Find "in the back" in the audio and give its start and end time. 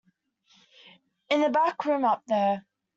1.29-1.85